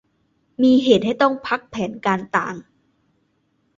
[0.61, 2.55] มีเหตุให้ต้องพักแผนการต่าง